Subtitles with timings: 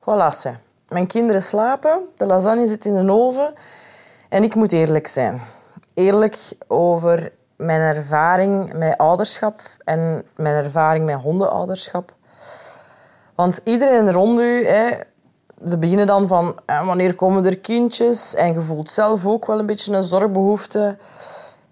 [0.00, 0.58] Voilà.
[0.88, 3.54] Mijn kinderen slapen, de lasagne zit in de oven
[4.28, 5.40] en ik moet eerlijk zijn.
[5.94, 12.14] Eerlijk over mijn ervaring met ouderschap en mijn ervaring met hondenouderschap.
[13.34, 14.90] Want iedereen rond u, hè,
[15.66, 18.34] ze beginnen dan van eh, wanneer komen er kindjes?
[18.34, 20.98] En je voelt zelf ook wel een beetje een zorgbehoefte.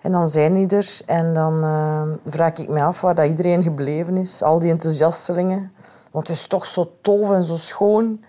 [0.01, 1.01] En dan zijn die er.
[1.07, 2.03] En dan uh,
[2.33, 4.43] vraag ik me af waar dat iedereen gebleven is.
[4.43, 5.73] Al die enthousiastelingen.
[6.11, 8.25] Want het is toch zo tof en zo schoon.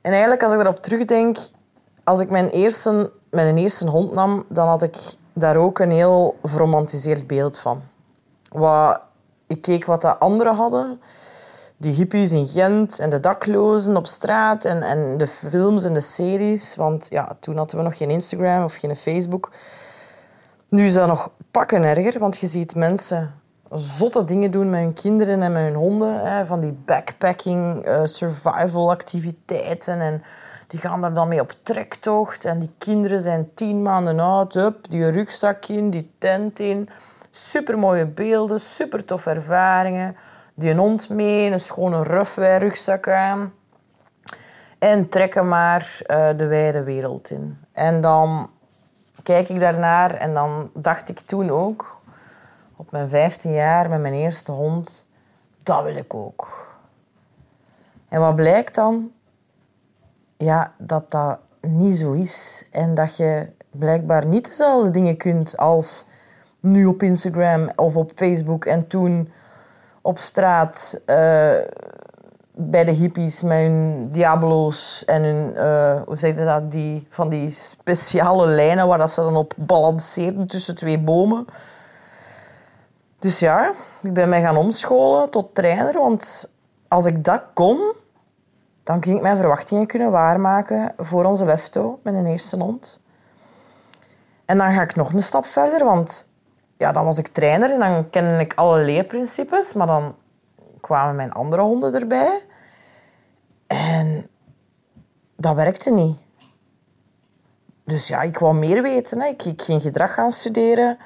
[0.00, 1.38] En eigenlijk, als ik erop terugdenk...
[2.04, 4.96] Als ik mijn eerste, mijn eerste hond nam, dan had ik
[5.32, 7.82] daar ook een heel verromantiseerd beeld van.
[8.48, 9.00] Wat,
[9.46, 11.00] ik keek wat de anderen hadden.
[11.76, 16.00] Die hippies in Gent en de daklozen op straat en, en de films en de
[16.00, 16.76] series.
[16.76, 19.50] Want ja, toen hadden we nog geen Instagram of geen Facebook.
[20.68, 23.39] Nu is dat nog pakken erger, want je ziet mensen
[23.70, 26.24] zotte dingen doen met hun kinderen en met hun honden.
[26.24, 30.00] Hè, van die backpacking, uh, survival activiteiten.
[30.00, 30.22] En
[30.66, 32.44] die gaan daar dan mee op trektocht.
[32.44, 34.54] En die kinderen zijn tien maanden oud.
[34.54, 36.88] Up, die rugzak in, die tent in.
[37.30, 40.16] Super mooie beelden, super toffe ervaringen.
[40.54, 43.52] Die een hond mee, een schone Ruffwij rugzak aan.
[44.78, 47.58] En trekken maar uh, de wijde wereld in.
[47.72, 48.50] En dan
[49.22, 51.99] kijk ik daarnaar en dan dacht ik toen ook,
[52.80, 55.06] op mijn 15 jaar met mijn eerste hond,
[55.62, 56.68] dat wil ik ook.
[58.08, 59.10] En wat blijkt dan?
[60.36, 62.68] Ja, dat dat niet zo is.
[62.70, 66.06] En dat je blijkbaar niet dezelfde dingen kunt als
[66.60, 69.30] nu op Instagram of op Facebook en toen
[70.00, 71.16] op straat uh,
[72.52, 77.28] bij de hippies met hun Diablo's en hun, uh, hoe zeg je dat, die, van
[77.28, 81.46] die speciale lijnen waar dat ze dan op balanceerden tussen twee bomen.
[83.20, 86.50] Dus ja, ik ben mij gaan omscholen tot trainer, want
[86.88, 87.92] als ik dat kon,
[88.82, 93.00] dan ging ik mijn verwachtingen kunnen waarmaken voor onze lefto met een eerste hond.
[94.44, 96.28] En dan ga ik nog een stap verder, want
[96.76, 100.14] ja, dan was ik trainer en dan kende ik alle leerprincipes, maar dan
[100.80, 102.42] kwamen mijn andere honden erbij.
[103.66, 104.30] En
[105.36, 106.18] dat werkte niet.
[107.84, 109.20] Dus ja, ik wou meer weten.
[109.20, 109.26] Hè.
[109.26, 110.98] Ik, ik ging gedrag gaan studeren.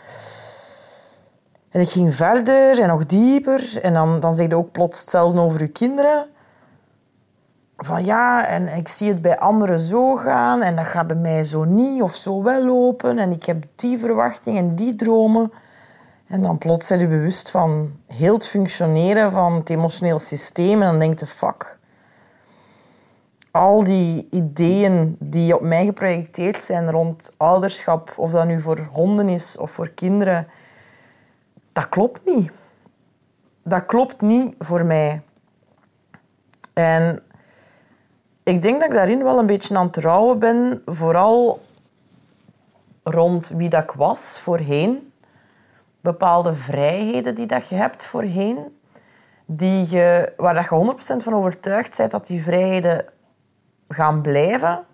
[1.74, 3.78] En ik ging verder en nog dieper.
[3.82, 6.26] En dan, dan zeg je ook plots hetzelfde over je kinderen.
[7.76, 10.62] Van ja, en ik zie het bij anderen zo gaan.
[10.62, 13.18] En dat gaat bij mij zo niet of zo wel lopen.
[13.18, 15.52] En ik heb die verwachtingen en die dromen.
[16.26, 20.82] En dan plots zijn je bewust van heel het functioneren van het emotioneel systeem.
[20.82, 21.78] En dan denk je, fuck.
[23.50, 29.28] Al die ideeën die op mij geprojecteerd zijn rond ouderschap, of dat nu voor honden
[29.28, 30.46] is of voor kinderen,
[31.74, 32.52] dat klopt niet.
[33.62, 35.22] Dat klopt niet voor mij.
[36.72, 37.22] En
[38.42, 41.62] ik denk dat ik daarin wel een beetje aan het ben, vooral
[43.02, 45.12] rond wie dat ik was voorheen
[46.00, 48.78] bepaalde vrijheden die dat je hebt voorheen,
[49.46, 53.04] die je, waar dat je 100% van overtuigd bent dat die vrijheden
[53.88, 54.84] gaan blijven.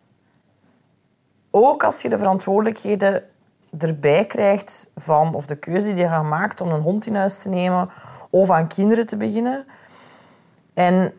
[1.51, 3.30] Ook als je de verantwoordelijkheden
[3.79, 7.43] erbij krijgt van, of de keuze die je gaat maakt om een hond in huis
[7.43, 7.91] te nemen
[8.31, 9.67] of aan kinderen te beginnen.
[10.75, 11.13] En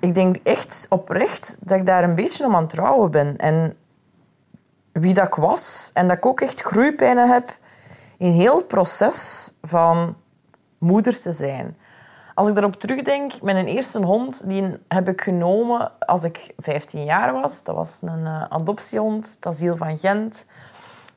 [0.00, 3.36] ik denk echt oprecht dat ik daar een beetje om aan trouwen ben.
[3.36, 3.76] En
[4.92, 5.90] wie dat ik was.
[5.94, 7.58] En dat ik ook echt groeipijnen heb
[8.16, 10.16] in heel het proces van
[10.78, 11.76] moeder te zijn.
[12.34, 17.32] Als ik daarop terugdenk, mijn eerste hond die heb ik genomen als ik 15 jaar
[17.32, 17.64] was.
[17.64, 20.46] Dat was een uh, adoptiehond, het asiel van Gent.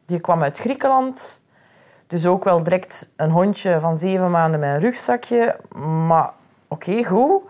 [0.09, 1.41] Die kwam uit Griekenland.
[2.07, 5.55] Dus ook wel direct een hondje van zeven maanden met een rugzakje.
[6.07, 6.31] Maar
[6.67, 7.41] oké, goed.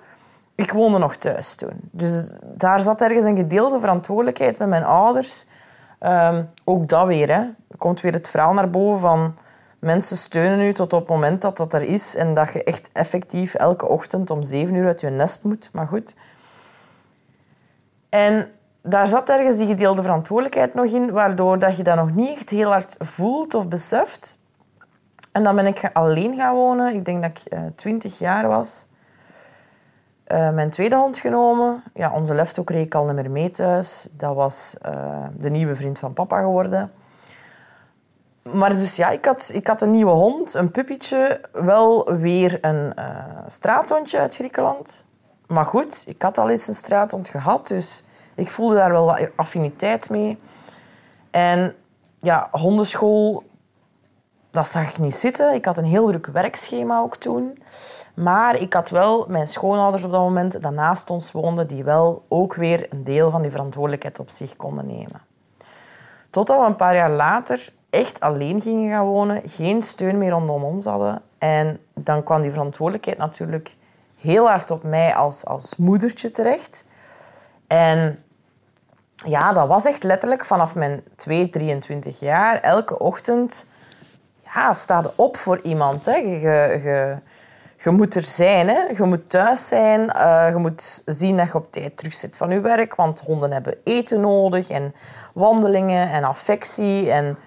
[0.55, 1.79] Ik woonde nog thuis toen.
[1.91, 5.45] Dus daar zat ergens een gedeelde verantwoordelijkheid met mijn ouders.
[6.01, 7.35] Um, ook dat weer.
[7.35, 7.47] Hè
[7.79, 9.37] komt weer het verhaal naar boven van
[9.79, 12.89] mensen steunen u tot op het moment dat dat er is en dat je echt
[12.93, 15.69] effectief elke ochtend om zeven uur uit je nest moet.
[15.73, 16.15] Maar goed.
[18.09, 22.49] En daar zat ergens die gedeelde verantwoordelijkheid nog in, waardoor dat je dat nog niet
[22.49, 24.37] heel hard voelt of beseft.
[25.31, 26.93] En dan ben ik alleen gaan wonen.
[26.93, 28.85] Ik denk dat ik uh, 20 jaar was.
[30.27, 31.83] Uh, mijn tweede hond genomen.
[31.93, 34.09] Ja, onze lefto kreeg ik al niet meer mee thuis.
[34.11, 34.91] Dat was uh,
[35.37, 36.91] de nieuwe vriend van papa geworden
[38.53, 41.41] maar dus ja, ik had, ik had een nieuwe hond, een puppytje.
[41.51, 45.03] Wel weer een uh, straathondje uit Griekenland.
[45.47, 48.03] Maar goed, ik had al eens een straathond gehad, dus
[48.39, 50.39] ik voelde daar wel wat affiniteit mee.
[51.31, 51.75] En
[52.19, 53.43] ja, hondenschool,
[54.51, 55.53] dat zag ik niet zitten.
[55.53, 57.63] Ik had een heel druk werkschema ook toen.
[58.13, 62.25] Maar ik had wel mijn schoonouders op dat moment, dat naast ons woonden, die wel
[62.27, 65.21] ook weer een deel van die verantwoordelijkheid op zich konden nemen.
[66.29, 70.63] Totdat we een paar jaar later echt alleen gingen gaan wonen, geen steun meer rondom
[70.63, 71.21] ons hadden.
[71.37, 73.75] En dan kwam die verantwoordelijkheid natuurlijk
[74.17, 76.85] heel hard op mij als, als moedertje terecht.
[77.67, 78.23] En
[79.25, 82.59] ja, dat was echt letterlijk vanaf mijn 2, 23 jaar.
[82.59, 83.65] Elke ochtend
[84.53, 86.05] ja, sta op voor iemand.
[86.05, 86.15] Hè.
[86.15, 86.39] Je,
[86.83, 87.17] je,
[87.83, 88.67] je moet er zijn.
[88.67, 88.81] Hè.
[88.97, 90.01] Je moet thuis zijn.
[90.01, 92.95] Uh, je moet zien dat je op tijd terug zit van je werk.
[92.95, 94.69] Want honden hebben eten nodig.
[94.69, 94.95] En
[95.33, 97.11] wandelingen en affectie.
[97.11, 97.37] En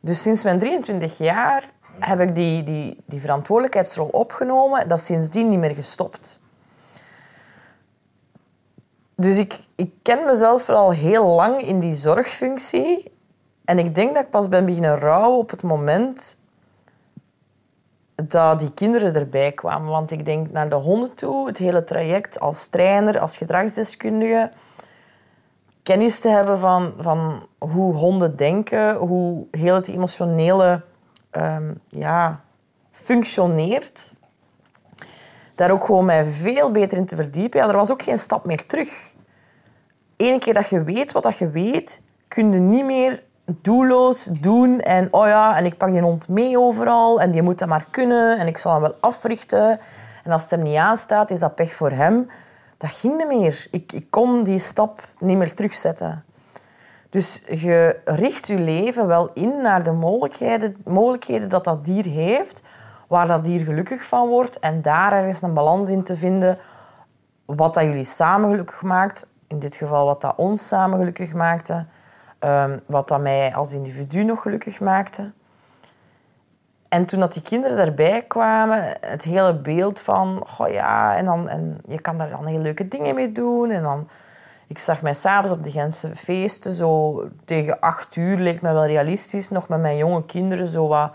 [0.00, 4.88] dus sinds mijn 23 jaar heb ik die, die, die verantwoordelijkheidsrol opgenomen.
[4.88, 6.40] Dat is sindsdien niet meer gestopt.
[9.14, 13.12] Dus ik, ik ken mezelf al heel lang in die zorgfunctie.
[13.64, 16.40] En ik denk dat ik pas ben beginnen rouwen op het moment
[18.14, 19.88] dat die kinderen erbij kwamen.
[19.88, 24.50] Want ik denk naar de honden toe, het hele traject als trainer, als gedragsdeskundige,
[25.82, 30.82] kennis te hebben van, van hoe honden denken, hoe heel het emotionele
[31.32, 32.40] um, ja,
[32.90, 34.12] functioneert.
[35.54, 37.60] Daar ook gewoon mij veel beter in te verdiepen.
[37.60, 39.12] Ja, er was ook geen stap meer terug.
[40.16, 44.80] Eén keer dat je weet wat dat je weet, kun je niet meer doelloos doen.
[44.80, 47.86] En oh ja, en ik pak die hond mee overal en die moet dat maar
[47.90, 49.80] kunnen en ik zal hem wel africhten.
[50.24, 52.30] En als het er niet aan staat, is dat pech voor hem.
[52.76, 53.66] Dat ging niet meer.
[53.70, 56.24] Ik, ik kon die stap niet meer terugzetten.
[57.10, 62.62] Dus je richt je leven wel in naar de mogelijkheden, mogelijkheden dat dat dier heeft,
[63.12, 66.58] waar dat dier gelukkig van wordt en daar ergens een balans in te vinden
[67.44, 69.26] wat dat jullie samen gelukkig maakt.
[69.46, 71.86] In dit geval wat dat ons samen gelukkig maakte.
[72.40, 75.32] Um, wat dat mij als individu nog gelukkig maakte.
[76.88, 80.42] En toen dat die kinderen daarbij kwamen, het hele beeld van...
[80.46, 83.70] Goh ja, en, dan, en je kan daar dan heel leuke dingen mee doen.
[83.70, 84.08] En dan
[84.66, 88.86] ik zag mij s'avonds op de Gentse feesten, zo tegen acht uur, leek me wel
[88.86, 91.12] realistisch, nog met mijn jonge kinderen zo wat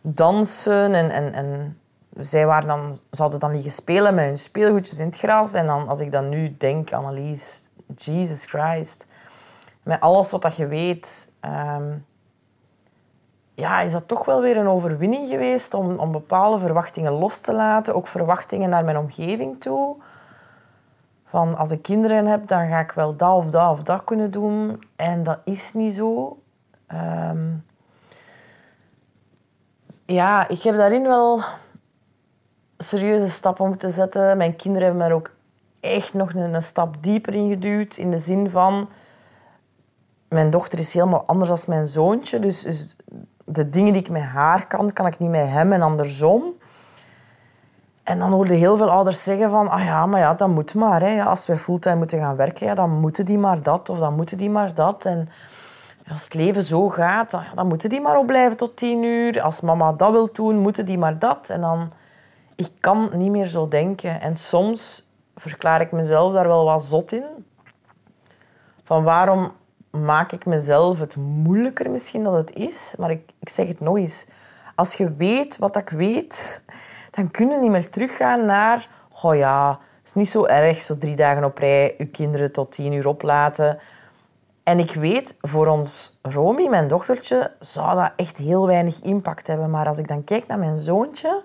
[0.00, 0.94] dansen.
[0.94, 1.78] En, en, en
[2.16, 5.52] zij waren dan, ze dan liggen spelen met hun speelgoedjes in het gras.
[5.52, 9.08] En dan, als ik dan nu denk, Annelies, Jesus Christ,
[9.82, 11.92] met alles wat dat je weet, ehm,
[13.54, 17.52] ja, is dat toch wel weer een overwinning geweest om, om bepaalde verwachtingen los te
[17.52, 17.94] laten.
[17.94, 19.96] Ook verwachtingen naar mijn omgeving toe.
[21.24, 24.30] Van als ik kinderen heb, dan ga ik wel dat of dat of dat kunnen
[24.30, 24.82] doen.
[24.96, 26.38] En dat is niet zo.
[26.86, 27.48] Ehm,
[30.12, 31.42] ja, ik heb daarin wel
[32.78, 34.36] serieuze stappen om te zetten.
[34.36, 35.30] Mijn kinderen hebben er ook
[35.80, 37.96] echt nog een, stap dieper in geduwd.
[37.96, 38.88] In de zin van...
[40.28, 42.38] Mijn dochter is helemaal anders dan mijn zoontje.
[42.38, 42.96] Dus, dus
[43.44, 46.42] de dingen die ik met haar kan, kan ik niet met hem en andersom.
[48.02, 51.00] En dan hoorde heel veel ouders zeggen van, ah ja, maar ja, dat moet maar.
[51.00, 51.24] Hè.
[51.24, 54.50] als wij fulltime moeten gaan werken, dan moeten die maar dat of dan moeten die
[54.50, 55.04] maar dat.
[55.04, 55.28] En
[56.10, 59.42] als het leven zo gaat, dan, moeten die maar opblijven tot tien uur.
[59.42, 61.48] Als mama dat wil doen, moeten die maar dat.
[61.48, 61.92] En dan,
[62.56, 64.20] ik kan niet meer zo denken.
[64.20, 67.24] En soms verklaar ik mezelf daar wel wat zot in.
[68.82, 69.52] Van waarom
[69.90, 72.94] maak ik mezelf het moeilijker misschien dan het is?
[72.98, 74.26] Maar ik, ik zeg het nog eens.
[74.74, 76.64] Als je weet wat ik weet
[77.10, 78.88] dan kun je niet meer teruggaan naar...
[79.22, 82.72] Oh ja, het is niet zo erg, zo drie dagen op rij je kinderen tot
[82.72, 83.78] tien uur oplaten.
[84.62, 89.70] En ik weet, voor ons Romy, mijn dochtertje, zou dat echt heel weinig impact hebben.
[89.70, 91.42] Maar als ik dan kijk naar mijn zoontje...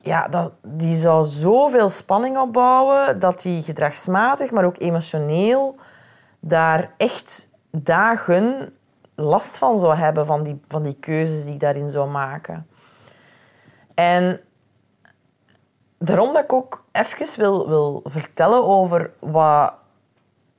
[0.00, 5.76] Ja, dat, die zou zoveel spanning opbouwen dat hij gedragsmatig, maar ook emotioneel
[6.40, 8.72] daar echt dagen
[9.14, 12.66] last van zou hebben van die, van die keuzes die ik daarin zou maken.
[13.94, 14.40] En
[15.98, 19.72] daarom dat ik ook even wil, wil vertellen over wat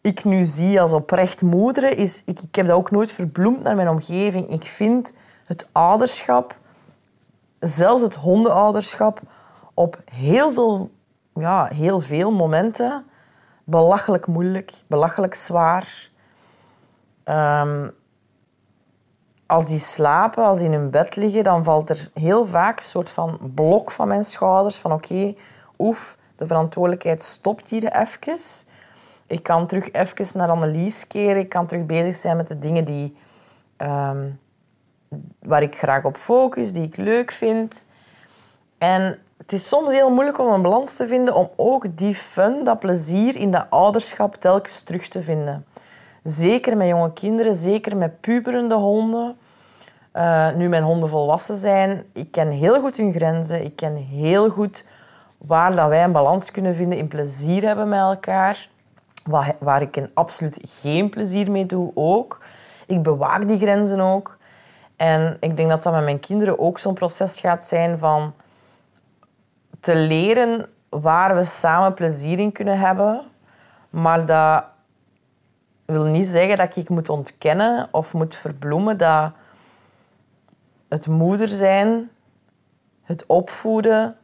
[0.10, 2.22] ik nu zie als oprecht moeder, is...
[2.26, 4.50] Ik, ik heb dat ook nooit verbloemd naar mijn omgeving.
[4.50, 5.14] Ik vind
[5.46, 6.56] het ouderschap,
[7.60, 9.20] zelfs het hondenouderschap,
[9.74, 10.92] op heel veel,
[11.34, 13.06] ja, heel veel momenten
[13.64, 16.10] belachelijk moeilijk, belachelijk zwaar.
[17.26, 17.92] Um,
[19.46, 22.84] als die slapen, als die in hun bed liggen, dan valt er heel vaak een
[22.84, 24.78] soort van blok van mijn schouders.
[24.78, 25.34] Van oké,
[25.80, 28.68] oef, de verantwoordelijkheid stopt hier even.
[29.30, 31.42] Ik kan terug even naar Annelies keren.
[31.42, 33.18] Ik kan terug bezig zijn met de dingen die,
[33.78, 34.40] um,
[35.40, 37.86] waar ik graag op focus, die ik leuk vind.
[38.78, 42.64] En het is soms heel moeilijk om een balans te vinden om ook die fun,
[42.64, 45.66] dat plezier in dat ouderschap telkens terug te vinden.
[46.24, 49.38] Zeker met jonge kinderen, zeker met puberende honden.
[50.14, 53.64] Uh, nu mijn honden volwassen zijn, ik ken heel goed hun grenzen.
[53.64, 54.86] Ik ken heel goed
[55.38, 58.70] waar dat wij een balans kunnen vinden in plezier hebben met elkaar.
[59.60, 62.42] Waar, ik een absoluut geen plezier mee doe ook.
[62.86, 64.38] Ik bewaak die grenzen ook.
[64.96, 68.34] En ik denk dat dat met mijn kinderen ook zo'n proces gaat zijn van
[69.80, 73.22] te leren waar we samen plezier in kunnen hebben.
[73.90, 74.64] Maar dat
[75.86, 79.32] wil niet zeggen dat ik moet ontkennen of moet verbloemen dat
[80.90, 82.10] het moeder zijn,
[83.04, 84.16] het opvoeden,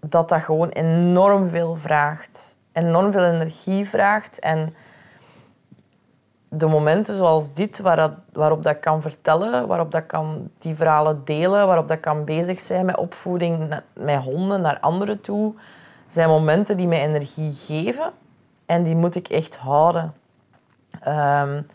[0.00, 2.56] dat dat gewoon enorm veel vraagt.
[2.78, 4.38] Enorm veel energie vraagt.
[4.38, 4.74] En
[6.48, 7.80] de momenten zoals dit,
[8.32, 12.86] waarop dat kan vertellen, waarop dat kan die verhalen delen, waarop dat kan bezig zijn
[12.86, 15.54] met opvoeding met honden naar anderen toe,
[16.06, 18.12] zijn momenten die mij energie geven.
[18.66, 20.14] En die moet ik echt houden.
[21.08, 21.66] Um,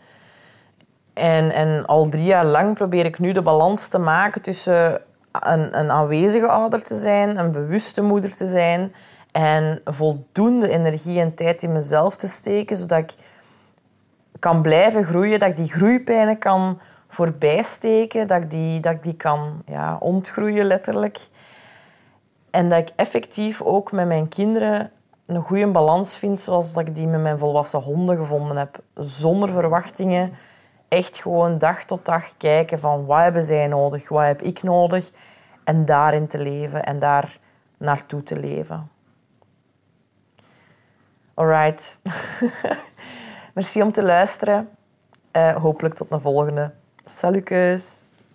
[1.12, 5.00] en, en al drie jaar lang probeer ik nu de balans te maken tussen
[5.32, 8.94] een, een aanwezige ouder te zijn, een bewuste moeder te zijn
[9.34, 13.14] en voldoende energie en tijd in mezelf te steken, zodat ik
[14.38, 19.14] kan blijven groeien, dat ik die groeipijnen kan voorbijsteken, dat ik die, dat ik die
[19.14, 21.18] kan ja, ontgroeien letterlijk.
[22.50, 24.90] En dat ik effectief ook met mijn kinderen
[25.26, 28.78] een goede balans vind, zoals dat ik die met mijn volwassen honden gevonden heb.
[28.94, 30.32] Zonder verwachtingen.
[30.88, 35.10] Echt gewoon dag tot dag kijken van wat hebben zij nodig, wat heb ik nodig.
[35.64, 37.38] En daarin te leven en daar
[37.76, 38.93] naartoe te leven.
[41.34, 41.98] Alright.
[43.54, 44.68] Merci om te luisteren.
[45.32, 46.72] Uh, hopelijk tot een volgende.
[47.06, 48.03] Salutjes.